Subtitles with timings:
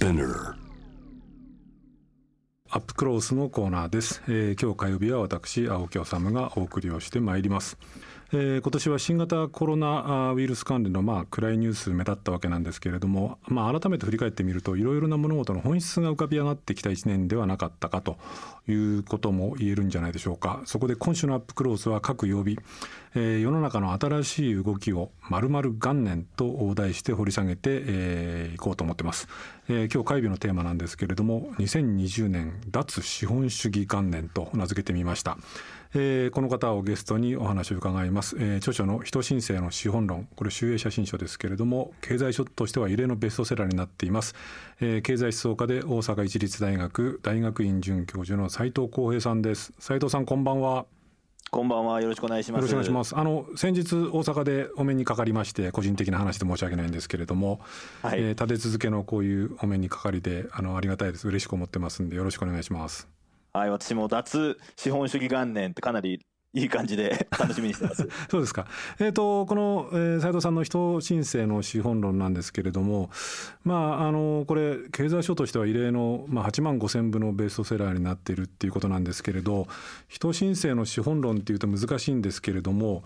[0.00, 0.54] Spinner
[2.70, 7.76] アップクロースのコーナーです、えー、今日火曜日は私青木治がお送りをしてまいります。
[8.32, 18.18] えー、今年は新型コロナウイルス関連のまあ暗いニュース目立ったわけなんですけれども、まあ、改めて振り返ってみるといろいろな物事の本質が浮かび上がってきた1年ではなかったかと
[18.68, 20.62] いうことも言えるんじゃないでしょうか。
[20.64, 22.56] そこで今週のアップクロースは各曜日、
[23.16, 29.28] えー、世の中の新しい動きをまる元年と題して掘り下げて、えー、こうと思ってます、
[29.68, 35.38] えー、今日会議のテーマなんですけれども2020年脱資本主義元年と名付けてみました。
[35.94, 40.28] えー、この方をゲストにお話を伺います、えー、著書の人申請の資本論。
[40.36, 44.34] これ集英写真書ですけれども経済書としては異例のベストセラーになっています、
[44.80, 49.72] えー、経済思想家で大阪市立大学大学院准教授の斉藤浩平さんです。
[49.78, 50.86] 斉藤さんこんばんは。
[51.50, 52.00] こんばんは。
[52.00, 52.60] よろしくお願いします。
[52.60, 53.16] よろしくお願いします。
[53.18, 57.60] あの先日大阪でお目にかかりまして個人的な話で申し訳ないんですけれども、
[58.02, 61.26] はい、えー、立て続けのこういうお目にかかりであのありがたいです。
[61.26, 63.08] 嬉しく思ってますんでよろしくお願いします
[63.52, 66.20] はい、私も脱資本主義元年ってかなり
[66.52, 68.08] いい感じで 楽しみにしてます。
[68.28, 68.66] そうですか。
[68.98, 73.10] えっ、ー、と、この、えー、斉藤さんの人申請の資本論なんですけれども、
[73.62, 79.68] まあ、あの、これ、経済書としては異例の、まあ、8万5千部のベストセラーになっているっていうことなんですけれど、
[80.08, 83.04] 人申請の資本論っていうと難しいんですけれども、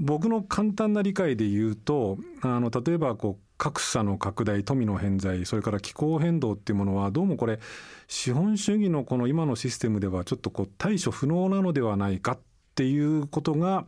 [0.00, 7.60] 僕の簡単な理解で言うと、あの、例えば、こう、格差の拡大、富の偏在、それから気候変動っていうものは、どうもこれ、
[8.08, 12.38] 資本主義のこの今のシステムではちょっとこう対処不能なのではないかっ
[12.74, 13.84] ていうことが、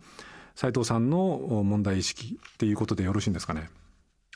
[0.54, 3.70] 斉藤さんの問題意識っていうことでよろしいんですかね？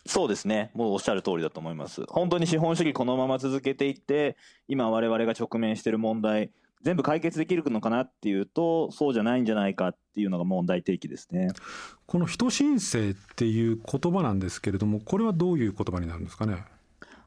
[0.06, 0.70] そうですね。
[0.72, 2.04] もうおっしゃる通りだと思います。
[2.08, 4.38] 本当に資本主義このまま続けていって、
[4.68, 6.50] 今我々が直面している問題、
[6.82, 11.48] 全部解決できるのかなっていうとそうじゃないんじゃないかっていうのが問題提起ですね。
[12.06, 16.64] この人申請っていう言葉なんですけれどもこれはどういう言葉になるんですかね？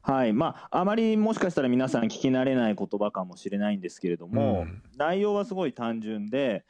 [0.02, 0.32] はい。
[0.32, 6.64] まあ、あまりもしかしたら皆さん聞き慣れない言葉かもしれないんですけれども、うん、内容はすごい単純で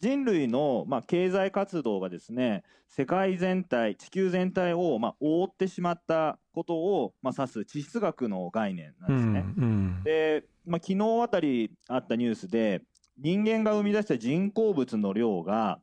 [0.00, 9.44] 人類の、まあ、経済活動がですね世界全体地球全体を、まあ、覆ってしまったことを、まあ、指す地質学の概念なんですね。
[9.56, 9.66] うんう
[10.00, 12.82] ん、でまあ、昨日あたりあったニュースで
[13.18, 15.80] 人間が生み出した人工物の量が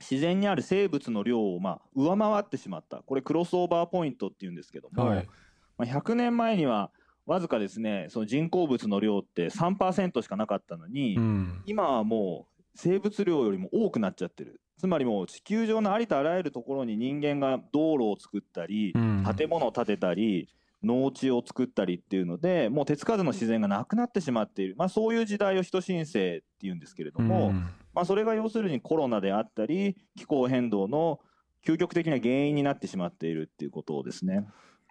[0.00, 2.98] 自然にある生物の量をまあ上回ってしまった。
[2.98, 5.28] これクロスオーバーポイントっていうんですけども、はい、
[5.76, 6.90] まあ、100年前には
[7.26, 14.60] わずかですねその人工物の量って3%しかなかったのに、うん、今はもう生物量よりも多くなっちゃってる。
[14.78, 20.48] つまりもう地球上のありとあらゆるところに人間が道路を作ったり、うん、建物を建てたり
[20.84, 27.54] 農地を作ったりっていうのでもう手つかずの自然がなくなってしまっている、まあ、そういう時代を人申請っていうんですけれども、うん、
[27.92, 31.18] まあ、それが要するにコロナであったり気候変動の
[31.66, 34.46] 究極的な原因になってしまっているっていうことですね。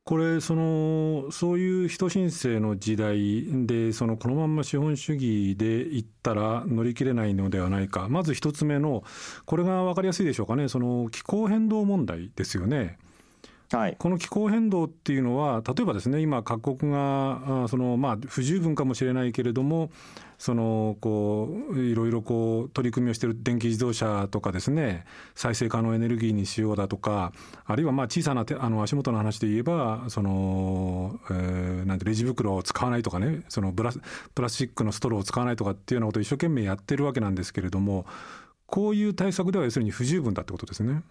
[0.07, 9.03] これそのそういう人申請の時代でそのこのまま資本主義でいったら乗り切れないのではないかまず1つ目の
[9.45, 12.97] これが分かりやすいでしょうかねその気候変動問題ですよね。
[13.71, 19.91] はい、この気候変動っていうのは例えばですね今各国があそのまあ不十分かもしれないけれども
[20.37, 25.03] そのこういろいろこう取り組みをしている電気自動車とかですね
[25.35, 27.33] 再生可能エネルギーにしようだとか
[27.65, 33.99] あるいはまあ小さなあの足元の話で言えばその、えー、なんてレジ袋を使わないとかねそのブラス
[34.33, 38.05] プラスチックのストローを使わないとかっていうようなことを一生懸命やってるわけなんですけれども
[38.65, 41.01] こういう対策では要するに不十分だってことですね。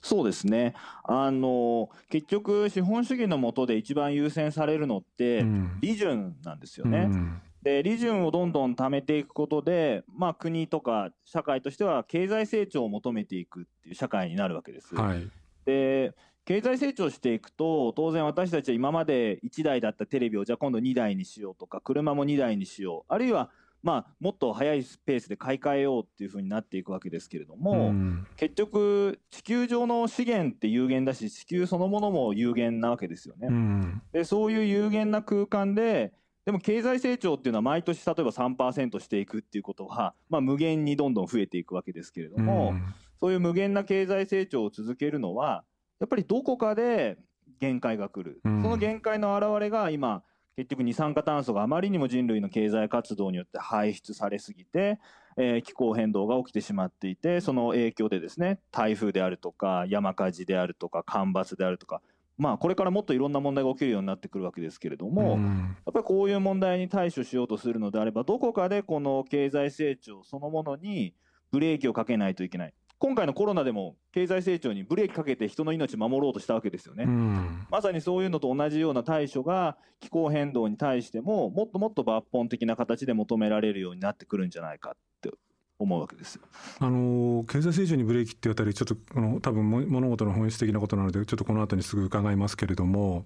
[0.00, 0.74] そうですね。
[1.04, 5.44] あの結局資本主義の下で一番優先されるのって
[5.80, 7.08] 利潤なんですよね。
[7.10, 14.94] うん、で利潤をどんどん貯めていくことで、まあ、国とか社会としては経済成長を求めていくっていう社会になるわけです。
[14.94, 15.28] はい、
[15.64, 16.14] で
[16.44, 23.12] 経済成長していくと当然私たちは今まで1台だったテレビをじゃあ今度2台にしようとか車も2台にしよう。
[23.12, 23.50] あるいは
[23.82, 33.48] まあ、もっと早いペースで買い替えようっていうふうになっていくわけですけれども、うん、結局地球上の資源って有限だし地球そのものも有限なわけですよね。
[33.48, 36.12] うん、でそういう有限な空間で
[36.44, 45.64] でも経済成長っていうのは毎年例えば3%していくっていうことは、まあ、無限にどんどん増えていくわけですけれども、うん、そういう無限な経済成長を続けるのは
[45.98, 47.18] やっぱりどこかで
[47.58, 50.22] 限界が来る、その限界の表れが今
[50.56, 54.98] 結局二酸化炭素があまりにも人類の経済活動によって排出されすぎて、
[55.36, 62.00] えー、気候変動が起きてしまっていてその影響でですね台風であるとか山火事であるとか干ばつであるとか
[62.38, 71.14] まあこれからもっといろんな問題が起きるようになってくるわけですけれども、うん、やっぱりこういう問題に対処しようとするのであればどこかでこの経済成長そのものに
[71.52, 85.30] ブレーキをかけないといけない今回のコロナでも経済成長にブレーキかけて人の命守ろうとしたわけですよね、うん、まさにそういうのと同じような対処が気候変動に対してももっともっと抜本的な形で求められるようになってくるんじゃないかって
[85.78, 86.40] 思うわけです
[86.78, 93.24] あの経済成長にブレーキっていうあたりちょっとこの多分物事の本質的なことなのでちょっとこの後にすぐ伺いますけれども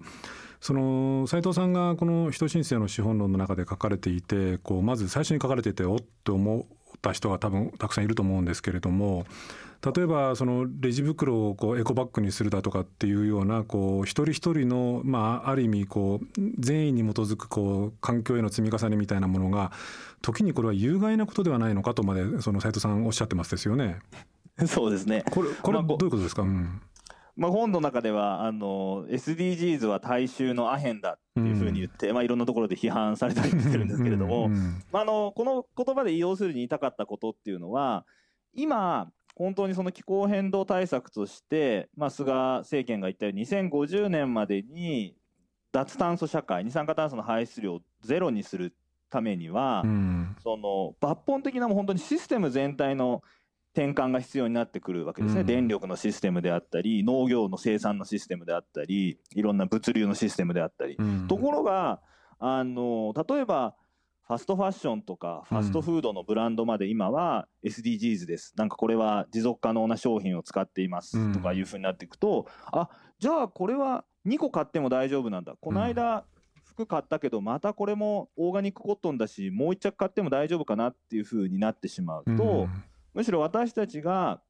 [0.61, 9.25] その斉藤さんがこの人申請の資本論の中で書かれていてこうまず最初に書かれていておっと思った人が多分たくさんいると思うんですけれども
[9.83, 19.71] 例えばそのレジ袋をこうエコバッグにするだとかっていうようなこう一人一人のまあある意味こう善意に基づくこう環境への積み重ねみたいなものが
[20.21, 23.97] 時にこれは有害なことではないのかとまでその斉藤さんおっしゃってますですよね。
[24.67, 25.23] そうですね。
[25.31, 26.43] これこれどういうことですか？
[26.43, 26.79] うん
[27.35, 34.49] まあ、本の中ではあの SDGs は大衆のアヘンだっていうふうに言って、うん、まあ、いろんなところで批判されたりしてるんですけれども、
[34.91, 38.05] まあ、あのこの言葉で要するに言いたかったことっていうのは
[38.53, 45.15] 今本当にその気候変動対策として、まあ、菅政権が言ったように2050年までに
[45.71, 48.75] 脱炭素社会二酸化炭素の排出量をゼロにする
[49.09, 53.21] ためには、うん、その抜本的なもう本当にシステム全体の
[53.73, 62.01] 転換が必要になってくるわけですね、うん、電力のシステムであったり農業の生産のシステムであったりいろんな物流のシステムであったり、うん、ところが
[62.39, 63.75] あの例えば
[64.27, 71.33] ファストファッションとかファストフードのブランドまで今は SDGs です、なんかこれは持続可能な商品を使っています。
[71.33, 72.89] とかいうふうになっていくと、うん、あ
[73.19, 75.55] じゃあこれは2個買っても大丈夫なんだ。
[75.59, 76.23] この間、
[76.63, 82.83] 服買ったけどまたこれもオーガニックコットンだしもう1着買っても大丈夫かなっていうふうになってしまうと、うん、
[83.13, 84.41] むしろ私たちが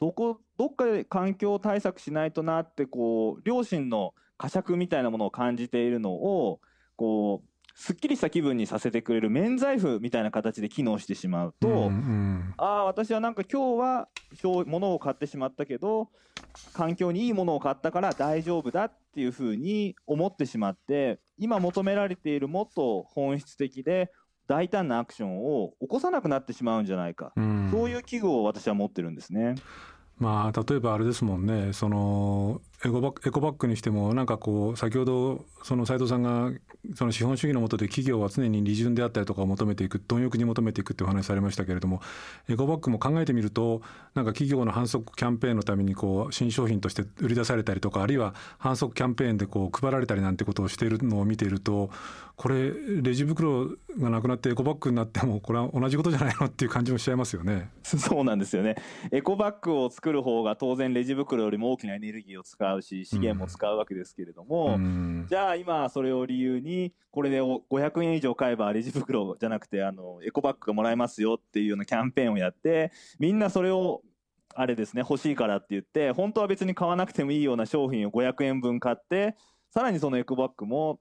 [0.00, 6.60] どこどっかで環境対策しないとなってこう良心の呵責みたいなものを感じているのを
[6.96, 14.08] こうすっきりした気分にさせてくれる免罪符みたいな形で機能してしまうと、うんうん、ああ私はなんか今日は
[14.66, 16.08] 物を買ってしまったけど
[16.72, 24.12] 環境にいいものを買ったから大丈夫だっていうふうに思ってしまって今求められているもっと本質的で
[24.46, 29.54] 大胆なアクションを起こさなくなってしまうんじゃないか、うん、そういう危惧を私は持ってるんですね。
[30.18, 31.72] まあ、例えばあれですもんね。
[31.72, 36.52] そのエコバッエコバッグにしてもなんかこう先ほどその斉藤さんが
[36.94, 42.00] その資本主義の下で企業は常に利潤であったりとかを求めていく貪欲に求めていくっていうお話されましたけれども
[42.48, 43.80] エコバッグも考えてみると
[44.14, 51.90] なんか企業の反則キャンペーンのためにこう新商品として売り出されたりとかあるいは反則キャンペーンでこう配られたりなんてことをしているのを見ていると
[52.36, 52.72] これ
[53.02, 57.70] レジ袋がなくなってエコバッグになってもこれは同じことじゃないのっていう感じもしちゃいますよね。
[57.84, 58.74] そうなんですよね
[59.12, 74.02] エコバッグを作る方が当然レジ袋よりも大きなエネルギーを使うし資源も使うわけですけれども、うん、じゃあ今それを理由にこれで500円以上買えばレジ袋じゃなくてあのエコバッグがもらえますよっていうようなキャンペーンをやってみんなそれを
[74.56, 79.36] あれですね欲しいからって言って本当は別に買わなくてもいいような商品を500円分買って
[79.70, 81.00] さらにそのエコバッグも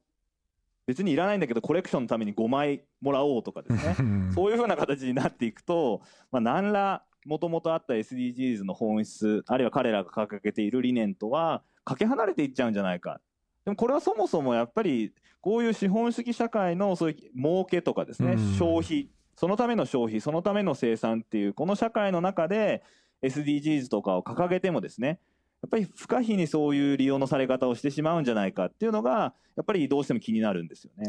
[0.85, 3.95] 別にいらないんだけどコレクションのために5枚もらおうとかですね。
[4.35, 6.01] そういうふうな形になっていくと、
[6.31, 13.21] まあ、何らもともとあった SDGs の本質あるいは彼らが掲げている理念とはかけ離れていっちゃうんじゃないか。
[13.65, 22.83] でもこれはそもそもやっぱりこういう資本主義社会のそういう儲けとかですね、消費そのための消費そのための生産っていうこの社会の中で
[23.21, 25.19] SDGs とかを掲げてもですね
[25.63, 31.07] やっぱり不可避にそういう利用のされ方をしてしまうんじゃないかっていうのがやっぱりどうしても気になるんですよね。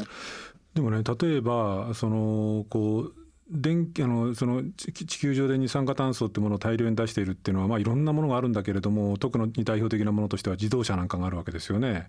[0.73, 3.13] でもね例えばそのこう
[3.49, 12.07] 電あのその地球上で二酸化炭素っていうものを大量に出しているっていうのは、まあ、いろんなものがあるんだけれども特に代表的なものとしては自動車なんかがあるわけですよね。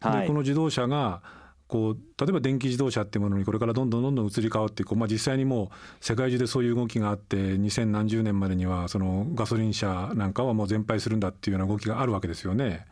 [0.00, 1.22] はい、でこの自動車が
[1.70, 12.86] こう例えば電気自動車っていうものにこれからどんどんどんどん移り変わっていく、まあ、実際にもう世界中でそういう動きがあって2000何十年までにはそのガソリン車なんかはもう全廃するんだっていうような動きがあるわけですよね。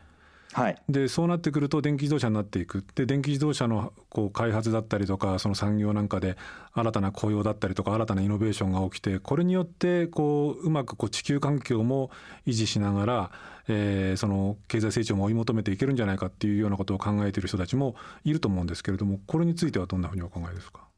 [0.55, 2.83] はい、でそうなってくると電気自動車になっていく。
[2.95, 6.37] で電気自動車のこう開発だったりとかその産業なんかで
[6.73, 12.11] 新たな雇用だったりとか新たなイノベーションが起きてこれによってこううまくこう地球環境も
[12.47, 13.31] 維持しながら、
[13.69, 20.89] えー、その経済成長も追い求めていけるんじゃないかっていうようなことを考えている人たちもいると思うんですけれどもこれについてはどんなふうにお考えですか？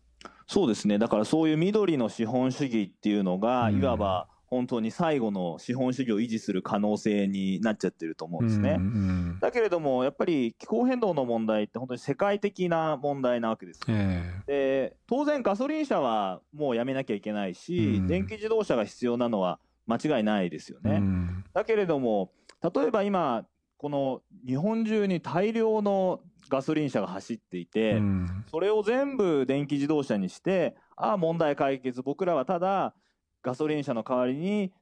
[0.47, 0.99] そうですね。
[0.99, 8.76] だからそういう緑の資本主義っていうのが、いわば、本当に最後の資本主義を維持する可能性になっちゃってると思うんですね。
[8.78, 8.88] うんう
[9.37, 13.80] ん、だけれどもやっぱり気候変動の問題って本当に世界的な問題なわけです。
[13.87, 20.95] えー、で当然ガソリン車はもうやめなきゃいけないし、うん、電気自動車が必要なのは間違いないですよね。
[20.95, 32.95] うん、だけれども例えば今この日本中に大量のガソリン車が走っていて、うん、それを全部電気自動車にしてああ問題解決僕らはただ
[33.42, 34.73] ガソリン車の代わりに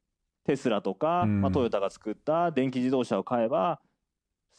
[0.44, 3.80] テスラとか、まあ、トヨタが作った電気自動車を買えば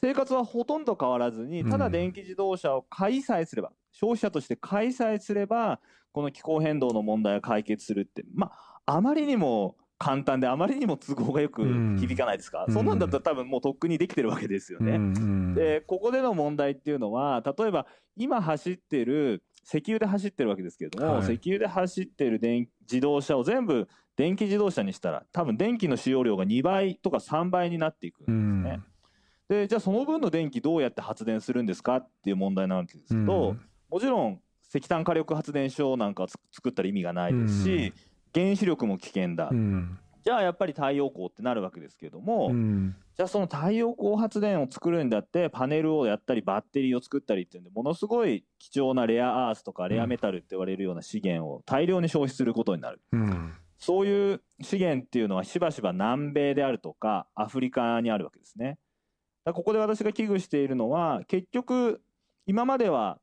[0.02, 5.80] 生活はほとんど変わらずにただ電気自動車を買いさえすれば、消費者として買いさえすれば
[6.12, 8.52] この気候変動の問題が解決するってま
[8.86, 11.64] ああまりにも簡単であまりにも都合がよく
[12.00, 14.94] 響かないですか、うん、そんなんだったら多分もうとっくにできてるわけですよね。
[14.94, 15.18] うん。
[15.18, 28.82] うん、でここでの問題っていうのは例えば今走ってる石油で走ってるわけですけれども、はい、石油で走ってる電自動車を全部電気自動車にしたら多分電気の使用量が2倍とか3倍になっていくんですね。
[29.50, 37.94] うん、でじゃあその分の電気どうやって発電するんですかっていう問題なわけですけど、うん、もちろん石炭火力発電所なんか作ったら意味がないですし、
[38.36, 39.50] 原子力も危険だ。
[40.24, 58.78] じゃあやっぱり太陽光ってなるわけですけれども、うん、じゃあその太陽光発電を作るんだってパネルをやったりバッテリーを作ったりっていうんでものすごい貴重なレアアースとかレアメタルって言われるような資源を大量に消費することになる、うん、そういう資源っていうのはしばしば南米であるとかアフリカにあるわけですね。
[59.44, 62.00] ここで私が危惧しているのは結局
[62.46, 63.20] 今までは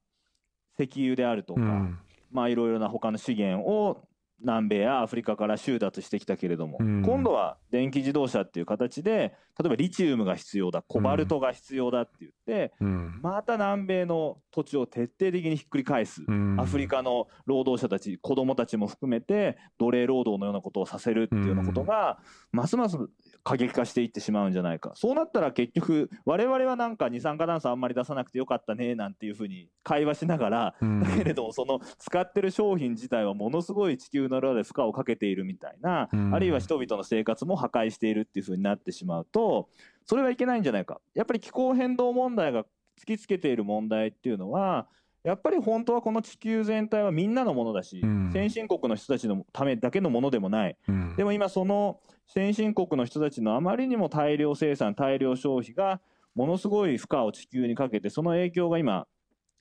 [0.78, 1.98] 石油であるとか、うん、
[2.30, 4.02] まあいろいろな他の資源を
[4.40, 22.18] 南米やアフリカから収奪してきたけれども、うん、今度は電気自動車っていう形で例えばリチウムが必要だコバルトが必要だって言って、うん、また南米の土地を徹底的にひっくり返す、うん、アフリカの労働者たち子どもたちも含めて奴隷労働のようなことをさせるっていうようなことが、
[22.52, 22.96] ますます
[23.44, 24.92] 過激化していってしまうんじゃないか。
[24.94, 39.68] そうなったら結局我々はなんか二酸化炭素あんまり出さなくてよかったねなんていうふうに会話しながら、だけれどもその使ってる商品自体はものすごい地球の裏で負荷をかけているみたいな、あるいは人々の生活も破壊しているっていうふうになってしまうと
[40.04, 41.00] それはいけないんじゃないか。
[41.14, 42.64] やっぱり気候変動問題が
[42.98, 44.86] 突きつけている問題っていうのは
[45.26, 56.00] やっぱり本当はこの地球全体はみんなのものだし、うん、先進国の人たちのためだけのものでもない、うん、でも今その先進国の人たちのあまりにも大量生産大量消費が
[56.36, 59.08] ものすごい負荷を地球にかけてその影響が今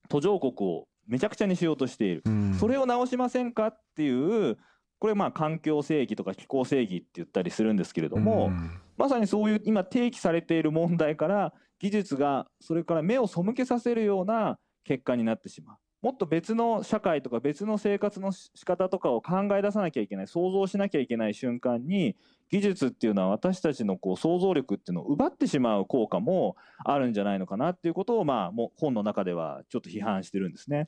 [0.08, 4.58] 途上国をめちゃくちゃにしようとしている、うん、それを直しませんかっていう
[5.00, 8.52] これまあ環境正義とか気候正義って言ったりするんですけれども、
[8.98, 15.78] まさにそういう今提起されている問題から技術がそれから目を背けさせるような結果になってしまう。
[16.06, 22.16] もっと別の社会とか別の生活の仕方とかを考え出さなきゃいけない想像しなきゃいけない瞬間に
[22.52, 30.86] 技術っていうのは私たちのこう想像力っていうのを奪ってしまう効果もあるんじゃないのかなっていうことをまあもう本の中ではちょっと批判してるんですね。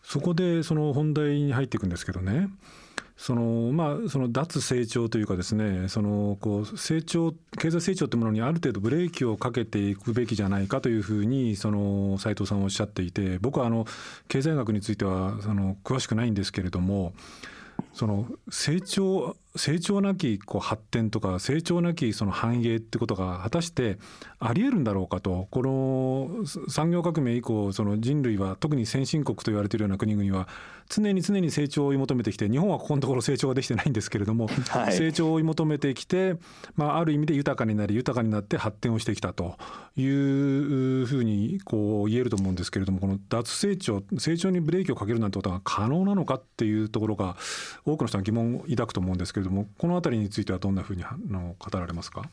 [0.00, 2.48] そこでその本題に入っていくんですけどね
[3.16, 13.86] そのまあその脱成長というかですねそのこう成長経済成長というものにある程度ブレーキをかけていくべきじゃないかというふうにその斉藤さんはおっしゃっていて僕はあの
[14.28, 17.12] 経済学についてはその詳しくないんですけれども
[17.92, 23.98] その成長成長なきこう発展とか成長なきその繁栄ってことが果たして
[24.38, 25.48] ありえるんだろうかと。
[25.50, 30.48] この産業革命以降その人類は特に先進国と言われているような国々は
[30.88, 36.36] 常に常に成長を追い求めてきて日本はここのところ成長ができてないんですけれども、はい、成長を追い求めてきて、
[36.74, 39.56] まあ、ある意味で豊かになり豊かになって発展をしてきたと
[39.96, 47.36] いうふうにこう言えると思うんですけれどもこの脱成長成長にブレーキをかけるなんてことが可能なのかっていうところが
[47.84, 52.28] 多くの人は疑問を抱くと思うんですけれどもこの辺りについてはどんなふうにの語られますか？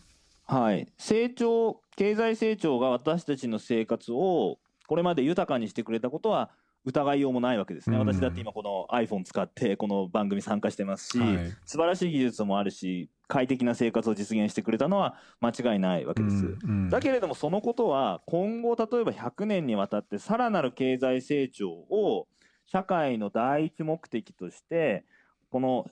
[0.46, 6.50] はい、成長経済成長が私たちの生活をこれまで豊かにしてくれたことは
[6.86, 22.28] 疑いようもないわけですね、うん、私だって今この iPhone 使ってこの番組参加してますし、はい、素晴らしい技術もあるし快適な生活を実現してくれたのは間違いないわけです、うんうん、だけれどもそのことは今後例えば100年にわたってさらなる経済成長を
[22.66, 25.04] 社会の第一目的として
[25.52, 25.86] この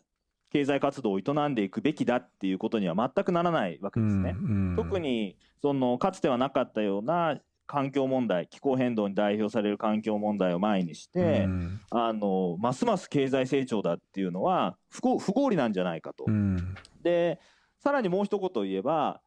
[0.52, 4.36] 経済活動を営んでいくべきだっていうことには全くならないわけですね。
[4.38, 16.24] うんうん、特にそのかつてはなかったような環境問題気候変動に代表される環境問題を前にして、うん、あのますます経済成長だっていうのは不不合理なんじゃないかと。
[16.28, 17.40] うん、で
[17.80, 19.22] さらにもう一言言えば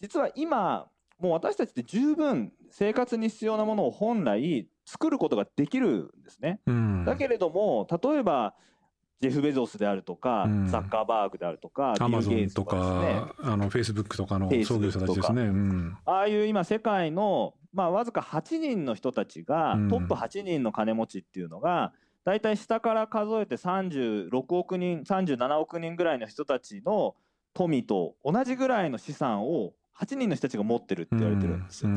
[0.00, 0.86] 実は今
[1.18, 6.60] もう私たちって十分生活に必要なものを本来作ることができるんですね。
[6.66, 8.54] うん、だけれども例えば
[9.22, 15.42] ジェフ・ベゾスであるとか、うん、ザッカーバーグであるとか、アマゾンとか、あのフェイスブックとかの創業者たちですね。
[15.42, 21.92] うん、ああいう今、世界の、まあ、わずか8人の人たちが、トップ8人の金持ちっていうのが、
[22.24, 27.14] 大体下から数えて36億人、37億人ぐらいの人たちの
[27.54, 31.90] 富と同じぐらいの資産を8人の人たちが持ってるって言われてるんですよ。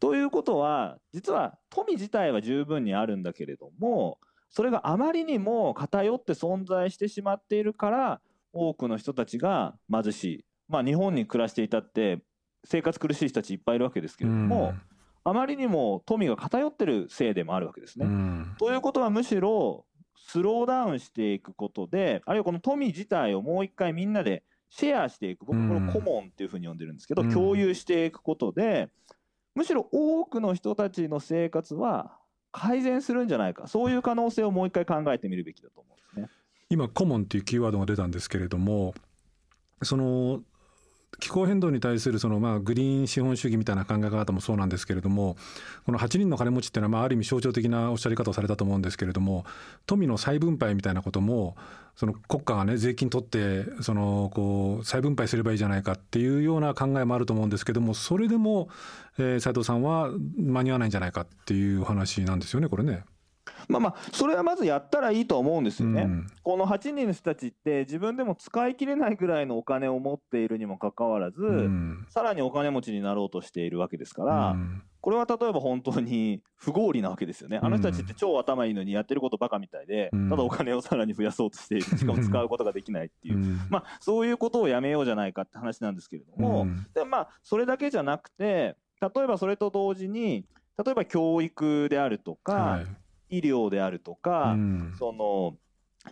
[0.00, 4.18] ということは、実は富自体は十分にあるんだけれども、
[4.52, 8.20] それがあまりにも偏って存在してしまっているから
[8.52, 10.44] 多くの人たちが貧しい。
[10.68, 12.22] まあ、日本に暮らしていたって
[12.64, 14.74] 生活苦しい人たちいっぱいいるわけですけれども、
[15.24, 18.06] あまりにも富が偏ってるせいでもあるわけですね。
[18.58, 28.90] ということはむしろスローダウンしていくことであるいはこの富自体をもう一回みんなでシェアしていく僕これコモンっていうふうに呼んでるんですけど、共有していくことで
[29.54, 32.18] むしろ多くの人たちの生活は
[32.52, 36.28] 改善するんじゃないかそういう可能性をもう一回考えてみるべきだと思うんですね。
[36.68, 38.94] 今コモンっていうキーワードが出たんですけれども
[39.82, 40.42] その
[41.20, 45.36] 気候変動に対するそのまあグリーン資本主義みたいな考え方もそうなんですけれども
[45.86, 49.44] この8人の金持ちっていうのはまあある意味象徴的なおっしゃり方をされたと思うんですけれども
[49.86, 51.56] 富の再分配みたいなことも
[51.96, 58.68] その国家がね税金取ってそのこう再分配すればいいじゃないかっていうような考えもあると思うんですけどもそれでも、
[59.18, 63.04] え、斉藤さんは間に合わないんじゃないかっていう話なんですよねこれね。
[63.68, 77.58] まあまあそれはまずやったらいいと思うんですよね、うん、この8人の人たちって自分でも使い切れないぐらいのお金を持っているにもかかわらず、うん、さらにお金持ちになろうとしているわけですから、うん、これは例えば本当に不合理なわけですよね。
[77.60, 83.38] あの人たちって超頭いいのにやってることばかみたいで、ただお金をさらに増やそうとしているしかも使うことができないっていう、
[83.68, 90.44] まあそういうことをやめようじゃないかって話なんですけれども、でまあそれだけじゃなくて例えばそれと同時に
[90.84, 92.86] 例えば教育であるとか、はい
[93.32, 95.56] 医療であるとか、うん、その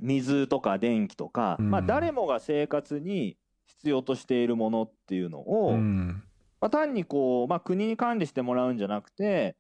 [0.01, 3.37] 水とか電気とか、うん、まあ、誰もが生活に
[3.67, 6.23] 必要としているものっていうのを、うん、
[6.61, 9.55] まあ、単にこう、まあ、国に管理してもらうんじゃなくて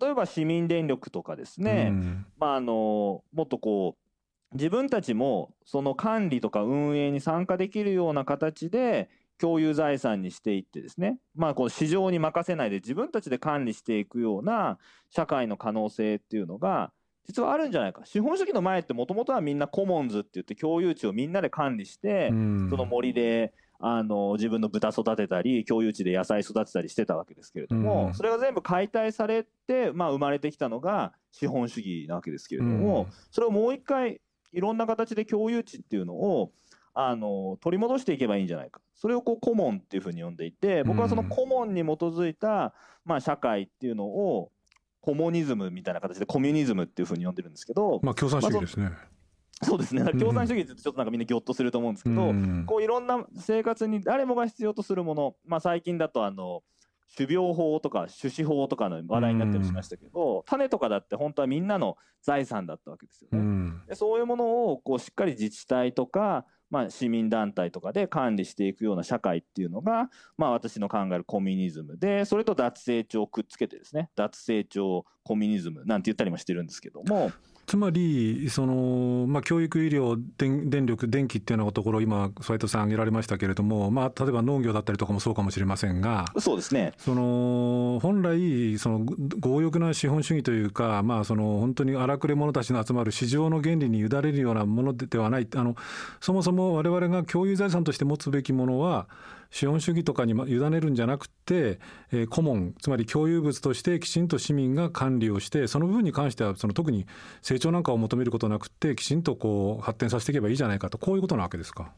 [0.00, 1.92] 例えば市民電力とかですね、
[2.38, 3.96] まあ、あのもっとこ
[4.52, 16.92] う自分たちもその管理とか運営に参加できるような形で共有財産にしていってですね、まあ、こう市場に任せないで自分たちで管理していくような社会の可能性っていうのが
[17.30, 18.04] 実はあるんじゃないか。
[18.04, 22.34] 資本主義の前ってもともとはみんなコモンズって言って共有地をみんなで管理して、そ
[22.76, 34.20] の森であの自分の豚育てたり共有地で野菜育てたりしてたわけですけれども、それが全部解体されて、まあ、生まれてきたのが資本主義なわけですけれども、それをもう一回
[34.52, 36.50] いろんな形で共有地っていうのを
[36.94, 38.80] あの取り戻していけばいいんじゃないか。
[38.96, 44.50] それをこうコモンっていうふうに呼んでいて僕はそのコモンに基づいた、まあ、社会っていうのを
[45.00, 48.84] コモニズムみたいな形でコミュニズムっていうふうに呼んでるんですけど、まあ、共産主義ですね。
[48.84, 49.20] まあ
[49.62, 50.02] そうですね。
[50.12, 56.62] 共産主義ってちょっとなんかみんなぎょっとすると思うんですけど、うん、こういろんな生活に誰もが必要とするもの、まあ、最近だとあの
[57.14, 63.38] 種苗法とか種子法とかの話題になったりしましたけど、うん、種とかだって本当はみんなの財産だったわけですよね。
[63.38, 77.32] うん、でそういうものをこうしっかり自治体とかまあ、市民団体とかで管理していくような社会っていうのが、まあ、私の考えるコミュニズムでそれと脱成長をくっつけてですね脱成長コミュニズムなんて言ったりもしてるんですけども。
[77.70, 86.94] つまりその、まあ、教育、医療電、電力、電気っていうようなところ、今、斉藤さん挙げられましたけれども、まあ、例えば農業だったりとかもそうかもしれませんが、そうですね。
[86.98, 89.06] その本来、その
[89.40, 95.76] 強欲な資本主義というか、まあ、その本当に荒くれ者たちの集まる市場の原理に委ねるようなものではない、あの
[96.20, 99.06] そもそもわれわれが共有財産として持つべきものは、
[99.50, 101.80] 資本主義とかに委ねるんじゃなくて、
[102.12, 107.06] えー、コモンつまり共有物としてきちんと市民が管理をしてその部分に関してはその特に
[107.42, 110.98] 成長なんかを求めることなくてきちんとこう発展させていけばいいじゃないかと。
[110.98, 111.92] こういうことなわけですか？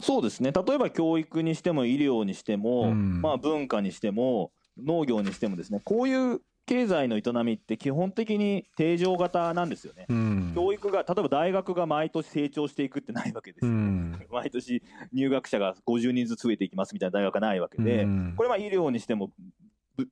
[0.00, 0.50] そうですね。
[0.50, 4.50] 例えば教育にしても医療にしても、うん、まあ、文化にしても
[4.82, 5.80] 農業にしてもですね。
[5.84, 19.30] こういう経済の営みって基本的に定常型なんですよね、うん、教育が例えば大学が毎年成長していくってないわけですよ、うん、毎年入学者が50人ずつ増えていきますみたいな大学がないわけで、うん、これは医療にしても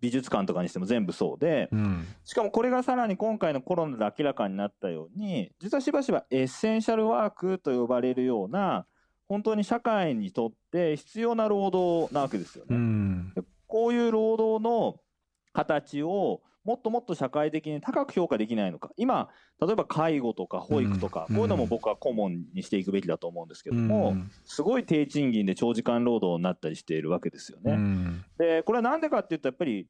[0.01, 1.69] 美術館とかにしても全部そうで、
[2.25, 8.87] しかもこれがさらに今回のコロナで明らかになったように実はしばしばエッセンシャルワークと呼ばれるような
[9.29, 13.43] 本当に社会にとって必要な労働なわけですよね。
[13.67, 15.01] こういう労働の
[15.53, 18.91] 形をもっともっと社会的に高く評価できないのか。
[18.97, 19.29] 今
[19.61, 27.79] 例えば介護とか保育とか、こういうのも僕は顧問にしていくべきだと思うんですけども、すごい低賃金で長時間労働になったりしているわけですよね。
[28.39, 29.87] でこれは何でかっていうとやっぱり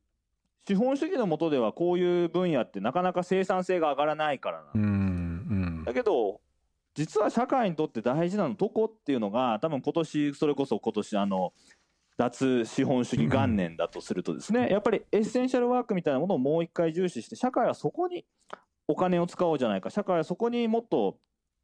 [0.66, 6.40] 資本主義の下ではこういう分野ってなかなか生産性が上がらないからなんだけど
[6.94, 11.52] 実は社会にとって大事なのどこっていうのが多分今年それこそ今年あの
[12.22, 18.24] 脱資本主義元年だとするとですね、やっぱりエッセンシャルワークみたいなものをもう一回重視して社会はそこに
[18.86, 21.18] お金を使おうじゃないか社会はそこにもっと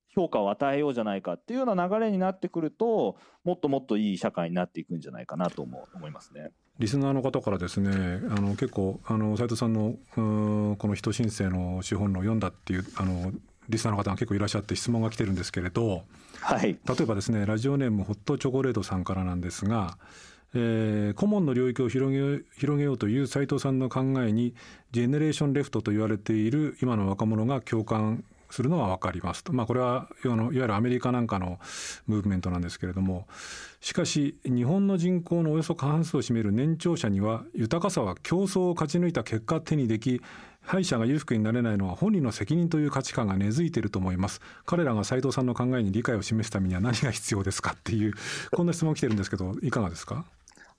[0.08, 6.50] 評価を与えようじゃないかっていうような流れになってくるともっともっといい社会になっていくんじゃないかなと思思いますね。
[6.78, 7.90] リスナーの方からですね
[8.30, 9.94] あの結構あの斉藤さんの
[10.76, 13.32] この人申請の資本論を読んだっていうあの
[13.68, 16.04] リスナーの方が結構いらっしゃって質問が来てるんですけれど、
[16.40, 19.98] はい、例えばですねラジオネームホットチョコレートさんからなんですが、
[20.54, 24.54] えー、顧問の領域を広げ広げようという斉藤さんの考えに
[24.92, 29.44] ジェネレーションレフトと言われている今の若者が共感するのは分かります。
[29.44, 31.58] と、まあ、これはいわゆるアメリカなんかの
[32.06, 33.26] ムーブメントなんですけれども。
[33.80, 40.20] しかし日本の人口のおよそ過半数を占める年長者には豊かさは競争を勝ち抜いた結果手にでき
[40.62, 44.40] 敗者が裕福になれないのは本人の責任という価値観が根付いていると思います。
[44.64, 48.14] 彼らが斉藤さんの考えに理解を示すためには何が必要ですかっていう
[48.50, 50.24] こんな質問来てるんですけどいかがですか？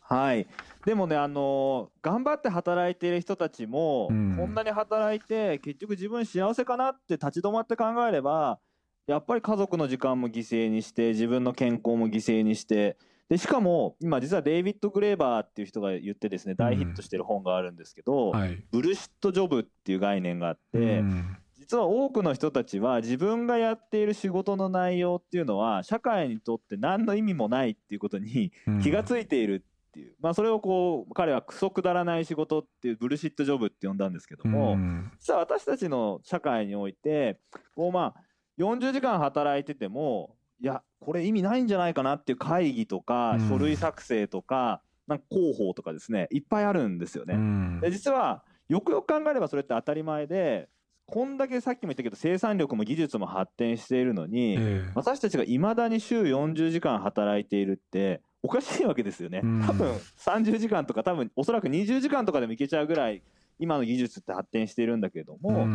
[0.10, 0.48] はい。
[0.86, 8.60] でもね、あのー、頑張って働いている人たちも、うん、こんなに働いて、結局自分幸せかなって立ち止まって考えれば、
[9.06, 12.98] やっぱり家族の時間も犠牲にして、自分の健康も犠牲にして、
[13.30, 37.40] でしかも今実はデイビッド・グレーバーっていう人が言ってですね大ヒットしてる本があるんですけど、うんはい、ブルシットジョブっていう概念があって、うん、実は多くの人たちは自分がやっている仕事の内容っていうのは社会にとって何の意味もないっていうことに気が付いているっていう、まあ、それをこう彼はクソくだらない仕事っていうブルシットジョブって呼んだんですけども、うん、実は私たちの社会において
[37.76, 38.22] こうまあ
[38.60, 47.36] 40時間働いててもいやこれ意味ないんじゃないかなっていう会議とか、書類作成とかなんか広報とかですねいっぱいあるんですよね。
[47.36, 50.68] うん、で実はよくよく考えればそれって当たり前で
[51.08, 59.42] こんだけさっきも言ったけど生産力も技術も発展しているのに、えー、私たちがいまだに週40時間働いているっておかしいわけですよね。
[59.42, 63.22] 多分30時間とか多分おそらく20時間とかでもいけちゃうぐらい
[63.60, 65.68] 今の技術って発展しているんだけれども、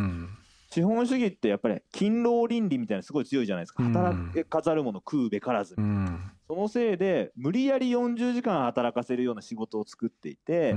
[0.71, 3.83] 資本主義ってやっぱり勤労倫理みたいなすごい強いじゃないですか。
[3.83, 5.75] 働かざる者食うべからず、
[6.47, 10.75] そのせいで無理やり40時間働かせるような仕事を作っていて、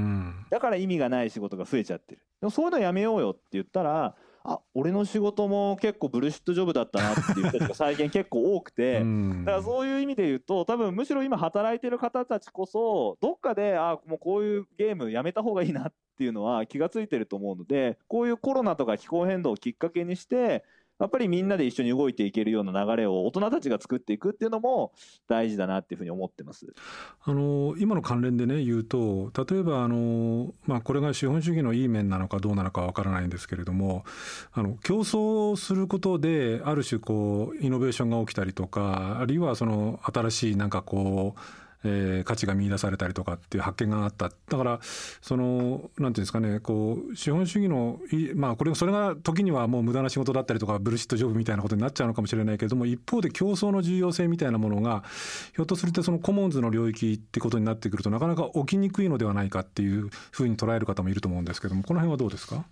[0.51, 2.22] だから意味がない仕事が増えちゃってる。
[2.40, 9.01] でもそういうのやめようよって言ったらあ俺の仕事も結構ブルシットジョブだったなっていう人が最近結構多くて
[9.44, 20.64] だからそういう意味で言うと多分むしろ今働いてる方たちこそどっかであもうこういうゲームやめた方がいいなっていうのは気が付いてると思うのでこういうコロナとか気候変動をきっかけにして
[20.98, 24.92] やっぱりみんなで一緒に動いていけるような流れを大人たちが作っていくっていうのも
[25.28, 26.74] 大事だなっていうふうに思ってます。
[27.22, 34.04] あの今の関連でね言うと例えばあの、まあ、これが資本主義のいい面なのかどうなのかわからないんですけれども
[34.52, 44.29] あの競争することである種こうイノベーションが起きたりとかあるいはその新しいなんかこうえー、価値が見出されたりとかっていう発見があった。
[44.29, 47.98] だからそのなんていうんですかねこう資本主義の
[48.35, 55.03] まあこれそれが時にはもう無駄な仕事だったりとかブルシットジョブみたいなことになっちゃうのかもしれないけれども一方で競争の重要性みたいなものが
[55.55, 62.64] ひょっとするとそのコモンズの領域ってことになってくるとなかなか起きにくいのではないかっていうふうに捉える方もいると思うんですけどもこの辺はどうですか？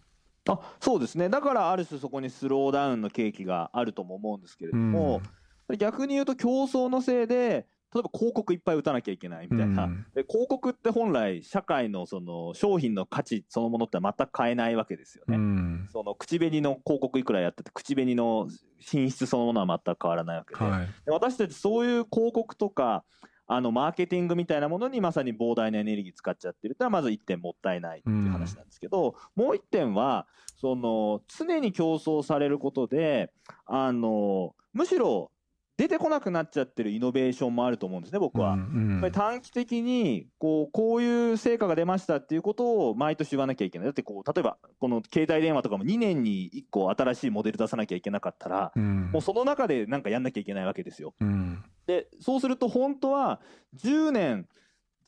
[0.49, 1.29] あそうですね。
[1.29, 5.21] だからある種そこにスローダウンの契機があるとも思うんですけれども、
[5.69, 20.65] うん、逆に言うと競争のせいで例えば広告いっぱい打たなきゃいけないみたいな、うん、で広告って本来社会のその商品の価値そのものって全く変えないわけですよね、うん、その口紅の広告いくらやってて口紅の品質そのものは全く変わらないわけで。
[20.65, 23.05] はい、で私たちそういう広告とか
[23.49, 30.27] あのマーケティングみたいなものにまさに膨大なエネルギー使っちゃってるってのはまず1点もったいないっていう話なんですけど、うん、もう1点は
[30.61, 33.31] その常に競争されることで
[33.67, 35.31] あのむしろ
[35.77, 38.55] 出てこなくなっちゃってるイノベーションもあると思うんですね、僕は。
[38.55, 43.87] うんうん、やっぱり短期的にこうこういう成果が出ましたっていうことを毎年言わなきゃいけない。
[43.87, 51.15] だってこう例えばこの携帯電話とかも2年に1個新しいモデル出さなきゃいけなかったら、うん、もうその中でなんかやんなきゃいけないわけですよ。
[51.21, 53.41] うん、でそうすると本当は
[53.77, 54.49] 10年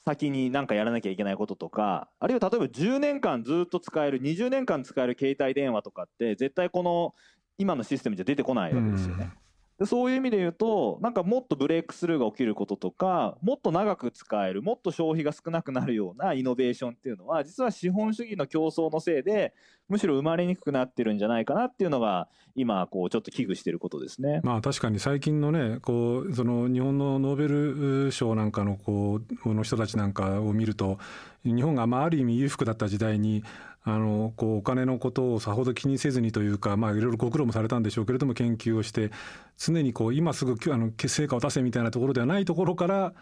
[0.04, 7.14] 先に何かやらなきゃいけないこととかあるいは例えば10年間ずっと使える20年間使える携帯電話とかって絶対この
[7.56, 9.24] 今のシステムじゃ出てこないわけですよね。
[9.24, 9.47] うん
[9.78, 19.54] でそういう意味で言うとなんかもっとブレイクスルーが起きることとかもっと長く使えるもっと消費が少なくなるようなイノベーションっていうのは実は資本主義の競争のせいで
[19.88, 24.40] むしろ生まれにくくなってるんじゃないかなっていうのが今こうちょっと危惧してることですね。
[24.42, 27.48] まあ確かに最近のねこうその日本のノーベ
[28.06, 30.98] ル賞なんかのこうの人たちなんかを見ると
[31.44, 33.42] 日本がまあある意味裕福だった時代に
[33.84, 39.10] あのこうお金のことをさほど気にせずにというか、まあ、いろいろご苦労もされたんでしょうけれども研究をして
[39.56, 43.12] 常にこう今すぐあの成果を出せみたいなところではないところから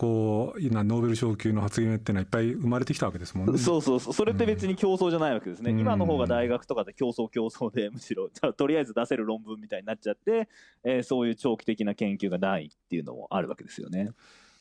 [0.00, 3.58] こう今ノーベル賞級の発言っていうのはいっぱい生まれてきたわけですもんね。
[3.58, 5.72] そうそうそれって別に競争じゃないわけですね。
[5.72, 10.48] うん、今の方が大学とかで競争競争でむしろとりあえず出せる論文みたいになっちゃって、
[10.84, 14.08] えー、そういう長期的な研究がないっていうのもあるわけですよね。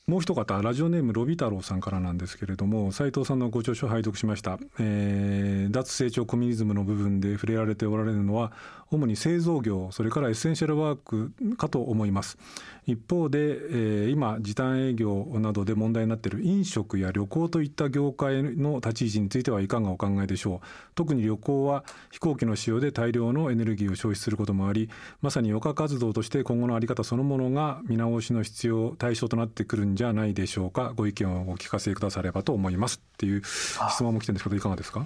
[0.10, 8.52] もう一方ラジオネームロビ太郎さんからなんですけれども斉藤さんのご著書を拝読しました、えー、脱成長コミュニズムの部分で触れられておられるのは
[8.90, 12.40] 主に製造業それからエッセンシャルワークかと思います。
[12.88, 20.68] 一方で、えー、今時短営業などで問題になっている飲食や旅行といった業界の立ち位置についてはいかがお考えでしょう。
[20.96, 24.90] 特に旅行は飛行機の使用で大量のエネルギーを消費することもあり
[25.22, 30.94] まさに余暇活動として今後の在り方そのものが見直しの必要対象となってくるんじゃないでしょうか。
[30.96, 33.02] ご意見をお聞かせくださればと思います。
[33.06, 35.06] っていう質問も来てるんですけどいかがですか？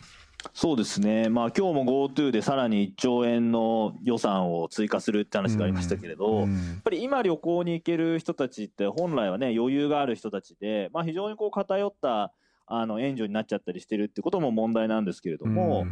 [0.53, 6.47] そうですね、まあ今日も GoTo でさらに1兆円の予算を追加するって話がありましたけれど、やっ
[6.84, 12.32] ぱり今、旅行に行ける人たちって、本来はね、余裕がある人たちで、まあ、非常にこう偏った
[12.67, 15.88] あの援助になっちゃったりしてるってことも問題なんですけれども、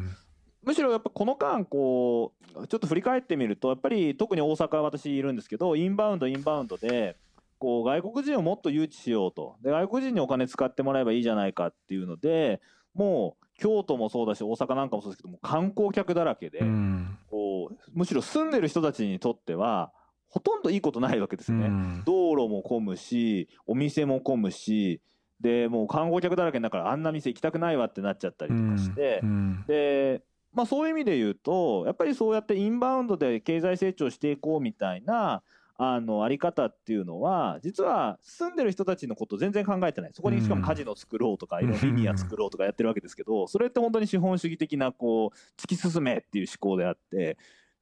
[0.63, 7.15] むしろやっぱこの間こう、ちょっと振り返ってみると、やっぱり特に大阪は私いるんですけど、インバウンド、インバウンドで、
[7.61, 9.55] こう外国人をもっと誘致しようと。
[9.61, 12.59] で、外国人にお金使ってもらえばいいじゃないかっていうので、
[12.95, 19.91] もう京都もそうだし大阪なんかもそうですけども観光客だらけで、うん、こうむしろ住んでる人たちにとっては
[20.27, 24.99] ほとんどいいことないわけですね、うん、道路も混むしお店も混むし
[25.39, 30.21] でもう観光客だらけになるからあんな店行きたくないわってなっちゃったりとかして、うん、で
[30.53, 35.43] まあそういう意味で言うとやっぱりそうやってインバウンドで経済成長していこうみたいな
[35.83, 40.11] あのあり方っていうのは実は住んでる人たちのこと全然考えてない。
[40.13, 47.35] そこにしかもカジノ作ろうとかいろんなリニア作ろうとかやってるわけですけどそれって本当に資本主義的なこう突き進めっていう思考であって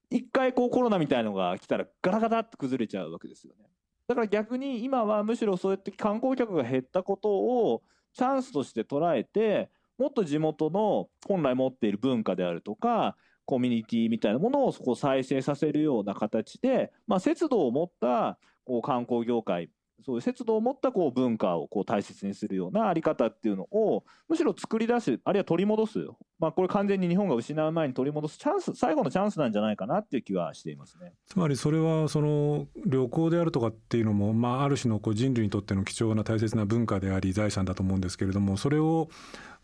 [0.10, 3.66] 一回こうコロナみたいのが来たらガラガラって崩れちゃうわけですよね。
[4.08, 7.84] だから逆に今はむしろそうやって観光客が減ったことを
[8.14, 13.18] チャンスとして捉えてもっと地元の本来持っている文化であるとか
[13.50, 19.72] コミュニティみたいなものをそこ再生させるような形で、まあ、節度を持ったこう観光業界
[20.06, 25.98] そういう節度を持ったこう文化をこう大切にするようなあり方っていうのをむしろ作り出すあるいは取り戻す、
[26.38, 31.14] まあ、これ完全に日本が失う前に取り戻すチャンス最後のチャンスなんじゃないかなっていう気はしていますね。
[31.26, 39.10] つまりそれはその旅行であるとかっていうのも、まあ、ある種のこう人類にとっての貴重な大切な文化であり財産だと思うんですけれどもそれを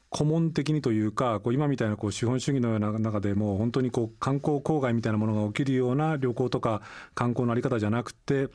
[0.09, 6.81] 顧問的にというかこう今みたいなこう資本主義のような中でも本当にこう観光郊外みたいなものが起きるような旅行とか
[7.13, 8.47] 観光のあり方じゃなくて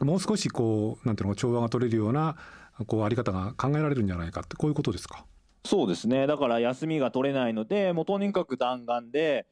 [0.00, 2.36] もう少しこうなんていうの調和が取れるような
[2.86, 5.24] こうあり方が考えられるんじゃないかってこういうことですか？
[5.64, 6.26] そうですね。
[6.26, 9.46] だから休みが取れないのでもうとにかく弾丸で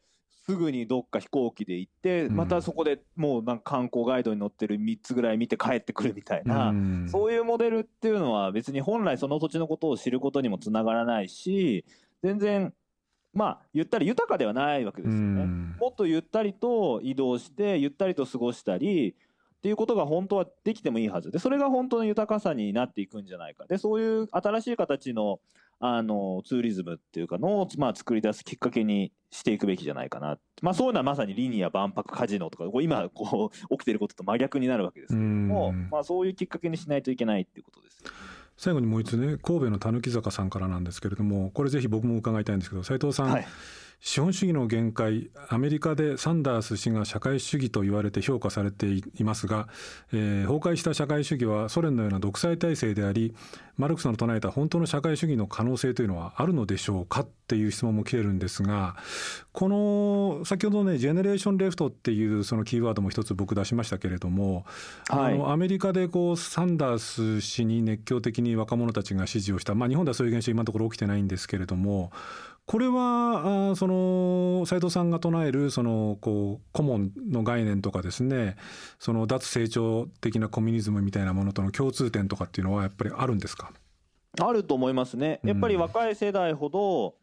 [0.47, 6.71] すぐにどっか飛行機で行って、またそこでもうなんか観光ガイドに載ってる3つぐらい見て帰ってくるみたいな、
[7.07, 11.83] そういうモデルっていうのは別に本来その土地のことを知ることにもつながらないし
[12.21, 12.73] 全然
[13.33, 15.45] まあ言ったら豊かではないわけですよね。
[15.79, 19.15] もっとゆったりと移動してゆったりと過ごしたり
[19.57, 21.31] っていうことが本当はできてもいいはず。
[21.31, 23.65] でそれが本当の豊かさになっていくんじゃないか。
[23.65, 25.39] でそういう新しい形の
[25.79, 38.03] あのツーリズムっていうかのを、まあ、作り出すきっかけにしていくべきじゃないかな、まあ、そういうのはまさにリニア万博カジノとか今こう起きてることと真逆になるわけですけども、まあ、そういうきっかけにしないといけないっていうことです。
[38.57, 43.47] 最後にもう一つね神戸のたぬき坂さんからなんですけれどもこれぜひ僕も伺いたいんですけど斉藤さん、はい
[43.99, 49.67] 資本主義の限界アメリカでサンダース氏が社会主義と言われて評価されていますが、
[50.13, 53.35] えー、崩壊した社会主義はソ連のような独裁体制であり
[53.77, 58.95] マルクスの唱えた本当の社会主義の可能性というのはあるのでしょうかっていう質問も来てるんですが
[59.51, 64.65] この先ほどねジェネレーションレフトっていうそのキーワードも一つ僕出しましたけれども、
[65.09, 72.11] はい、あのアメリカでこうサンダース氏に熱狂的に若者たちが支持をした、まあ、日本ではそういう現象今のところ起きてないんですけれども
[72.67, 78.55] これはあその斉藤さんが唱えるそのこう顧問の概念とかですね
[78.97, 83.71] その脱成長的なコミュニズムみたいなものとの共通点とかっていうのはやっぱりあるんですか？
[84.41, 85.39] あると思いますね。
[85.43, 87.15] やっぱり若い世代ほど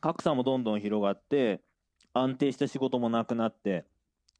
[0.00, 1.60] 格差もどんどん広がって
[2.14, 3.84] 安定した仕事もなくなって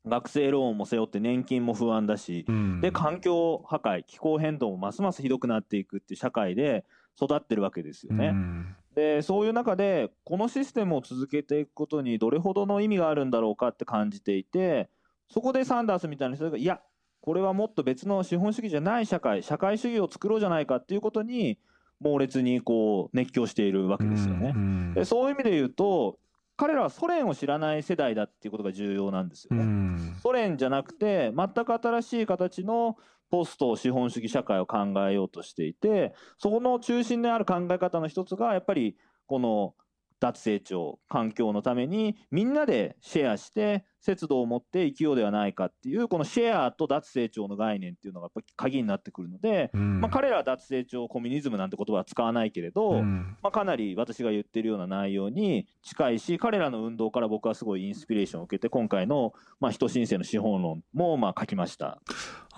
[0.06, 6.84] 学生ローンも背負って年金も不安だし、うん、で環境破壊気候変動もますますひどくなっていくっていう社会で
[7.20, 8.28] 育ってるわけですよね。
[8.28, 14.88] うんでそういう中でこのシステムを続けていくことにどれほどの意味があるんだろうかって感じていて
[15.30, 16.80] そこでサンダースみたいな人がいや
[17.20, 21.58] これはもっと別の資本主義じゃない社会社会主義を作ろうじゃないかっていうことに
[22.00, 24.54] 猛烈にこう熱狂しているわけですよね。
[24.94, 26.18] でそういう意味で言うと
[26.56, 29.98] 彼らはソ連を知らない世代だっていうことが重要なんですよね。
[30.22, 32.96] ソ連じゃなくて全く新しい形の
[33.30, 39.74] ポスト資本主義社会を考えようとしていてそこの中心である考え方の一つがやっぱりこの
[40.20, 62.00] 脱成長環境のためにみんなでシェアして節度を持って生きようではないかっていうこのシェアと脱成長の概念っていうのがやっぱ鍵になってくるので、うん、まあ、彼らは脱成長コミュニズムなんて言葉は使わないけれど、うん、まあ、かなり私が言ってるような内容に近いし彼らの運動から僕はすごいインスピレーションを受けて今回の、まあ、人申請の資本論もまあ書きました。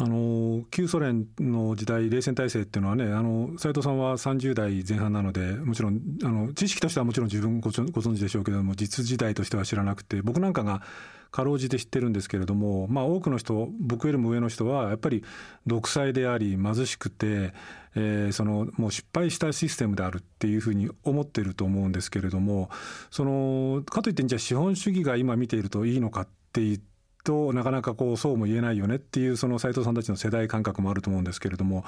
[0.01, 10.83] あの旧ソ連の時代冷戦体制っていうのはねあの斉藤さんは30代前半なのでもちろんあの知識としてはもちろん自分ごご存知でしょうけれども実時代としては知らなくて僕なんかが
[11.31, 15.25] かろうじて知ってるんですけれども、まあ、多くの人僕よりも上の人はやっぱり
[15.67, 17.53] 独裁であり貧しくて、
[17.95, 22.71] えー、そのもう失敗したシステムであるっていうふうに思ってると思うんですけれども
[23.11, 26.98] そのかといってじゃあ資本主義が今見ているといいのかって言って
[27.29, 31.85] となかなかこうそうも言えないよねっていうその斉藤さんたちの世代感覚もあると思うんですけれども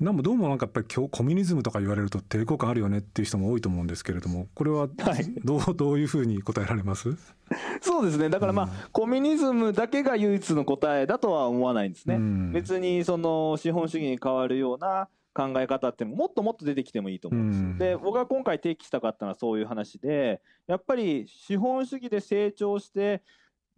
[0.00, 7.10] でもどうもなんかやっぱりコミュニズムとか言われると抵抗感あるよねっていう人も多いと思うんですけれどもこれはどうはい、どういうふうに答えられます？
[7.82, 8.30] そうですね。
[8.30, 12.16] だからまあ、うん、コミュニズムだけが唯一の答えだとは思わないんですね。
[12.16, 23.22] うん、別にその資本主義に変わるような考え方ってもっともっと出てきてもいいと思うんです、うん、で僕が今回提起したかったのはそういう話でやっぱり資本主義で成長して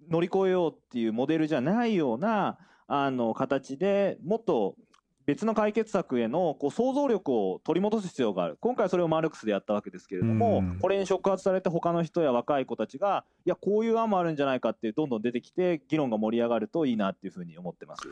[0.08, 4.76] 乗り越えようっていうモデルじゃないようなあの形でもっと
[5.26, 18.02] 別の解決策へのこう想像力を取り戻す必要がある今回それをマルクスでやったわけですけれども、これに触発されて他の人や若い子たちがいやこういう案もあるんじゃないかってどんどん出てきて議論が盛り上がるといいなっていうふうに思ってます。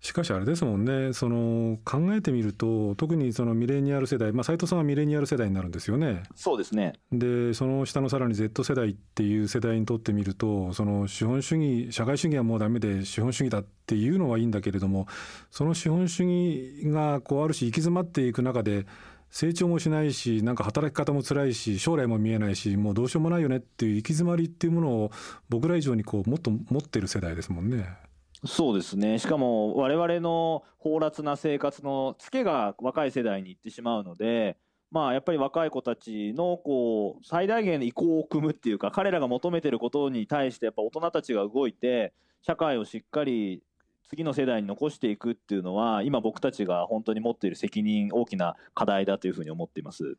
[0.00, 6.22] しかしあれですもんねその考えてみると特にそのミレニアル世代、まあ、斉藤さんはミレニアル世代になるんですよね。
[6.34, 15.06] そうですねでその下のさらに Z 世代っていう世代にとってみるとその資本主義社会主義はもうダメで資本主義だっていうのはいいんだけれども
[15.50, 18.86] その資本主義がこうある種行き詰まっていく中で
[19.30, 25.10] 成長もしないしなんか働き方も辛いし将来も見えないしもうどうしようもないよねっていう行き詰まりっていうものを
[25.48, 28.05] 僕ら以上にこうもっと持ってる世代ですもんね。
[28.46, 29.18] そうですね。
[29.18, 34.56] しかも我々の放埓な生活のツケが若い世代に行ってしまうので、
[34.90, 43.62] まあやっぱり若い子たちのこう最大限の意向を組むっていうか、彼らが求めてることに対してやっぱ大人たちが動いて、社会をしっかり
[44.08, 50.16] 次の世代に残していくっていうのは、今僕たちが本当に持っている責任、大きな課題だというふうに思っています。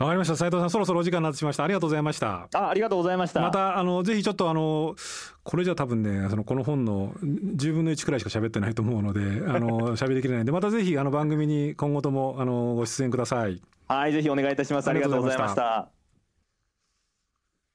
[0.00, 0.36] わかりました。
[0.36, 1.64] 斉藤さんそろそろお時間になってしまいました。
[1.64, 2.48] ありがとうございました。
[2.54, 3.42] あありがとうございました。
[3.42, 4.96] またあのぜひちょっとあの
[5.42, 13.60] これじゃ多分ねそのこの本の10分の1くらいしか喋ってないと思うのであの 喋りきれないんでまたぜひあの番組に今後ともあのご出演ください。
[13.88, 14.88] はいぜひお願いいたします。
[14.88, 15.88] ありがとうございました。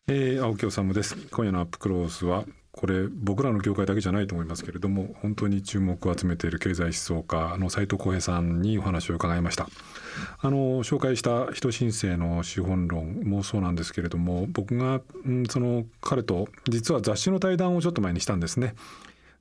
[0.08, 1.16] えー、青木治です。
[1.30, 2.46] 今夜のアップクロースは
[2.78, 9.70] これ僕らの業界だけじゃないと思いますけれども本当に注目を集めている経済思想家の斉藤浩平さんにお話を伺いました。
[10.42, 18.76] あの紹介した人申請の資本論もそうなんですけれども僕が、うん、その彼と実は雑誌の対談をちょっと前にしたんですね。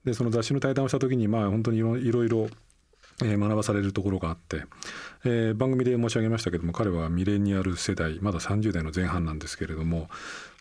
[0.04, 1.80] でその雑誌の対談をした時にまあ本当にい
[2.12, 2.48] ろいろ
[3.20, 4.64] 学ばされるところがあって、
[5.24, 10.08] えー、番組で申し上げましたけども彼はミレニアル世代まだ30代の前半なんですけれども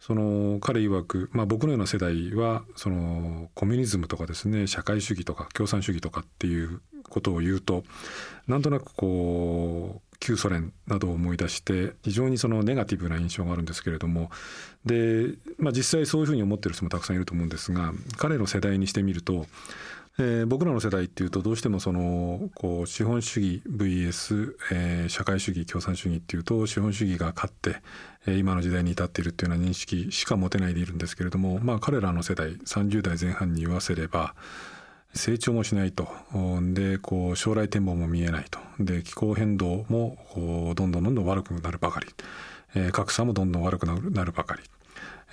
[0.05, 7.85] その彼曰く、まあ、僕のような世代はそのコミュニズムとかですね社会主義とか共産主義とかっていうことを言うと
[8.45, 14.29] なんとなくこう旧ソ連などを思い出して非常にそのネガティブな印象があるんですけれども
[14.83, 19.45] で、まあ、実際そういうふうに思ってる人もたくさんいると思うんですが彼の世代にしてみると
[20.19, 27.77] えー、僕らの世代っていうとどうしてもそのこう資本主義 VS、えー、社会主義共産主義っていうと資本主義が勝って、
[28.27, 34.35] えー、今の時代に至っているっていうような認識しか持てないでいるんですけれどもまあ彼らの世代30代前半に言わせれば
[35.15, 36.07] 成長もしないと。
[36.73, 38.59] でこう将来展望も見えないと。
[38.79, 42.07] で気候変動もこうどんどんどんどん悪くなるばかり、
[42.75, 44.63] えー、格差もどんどん悪くなるばかり、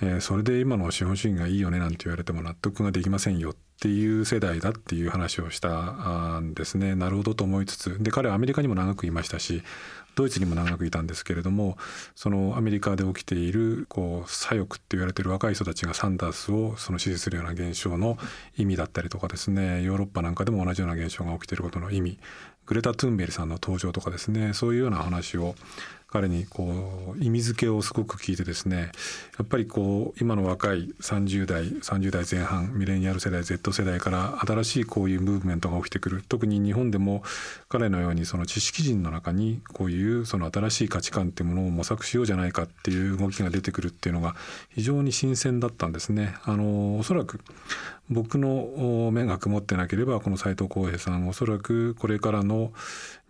[0.01, 3.55] えー、それで今の資本主義がいいよねなんて言われても納得ができませんよ。
[3.81, 6.93] ていう世代だっていう話をしたんですね。
[6.93, 9.63] なるほどと思いつつで彼はアメリカにも長くいましたし
[10.13, 11.77] ドイツにも長くいたんですけれども
[12.13, 18.19] そのアメリカで起きているこう左翼って言われてる若い人たちがサンダースをその支持するような現象の
[18.55, 22.19] 意味だったりとかですねヨーロッパなんかでも同じような現象が起きていることの意味
[22.67, 25.55] グレタ・トゥンベリさんの登場とかですねそういうような話を
[26.11, 28.91] 彼にこう意味付けをすごく聞いてですね
[29.37, 37.23] やっぱりこう今の若い30代30代前半ミレニアル世代 Z 世代から新しいこういうムーブメントが起きてくる特に日本でも
[37.69, 44.35] 彼のようにその知識人の中にこういうその新しい価値観っていうものを模索しようじゃないかっていう動きが出てくるっていうのが
[44.69, 46.35] 非常に新鮮だったんですね。
[46.43, 47.39] あのおそらく
[48.09, 52.73] 僕の目が曇ってなければこの斉藤浩平さんおそらくこれからの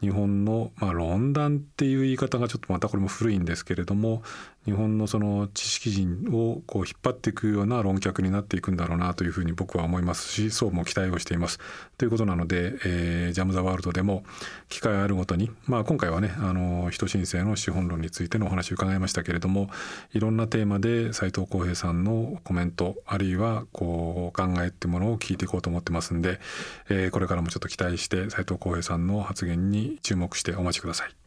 [0.01, 4.23] 日本の、まあ、論壇っていう言い方がちょっとまたこれも古いんですけれども
[4.65, 11.59] 日本のその知識人をこう引っ張っていくような論客になっていくんだろうなというふうに僕は思いますしそうも期待をしています。
[11.97, 14.23] ということなので、えー、ジャム・ザ・ワールドでも
[14.69, 19.69] 機会あるごとに、まあ、今回はねあの人申請の資本論についてのお話を伺いましたけれども
[20.13, 26.39] いろんなテーマで斉藤浩平さんのコメントあるいはこう考えっていうものを聞いていこうと思ってますんで、
[26.89, 31.20] えー、これからもちょっと期待して斉藤浩平さんの発言に注目してお待ちください。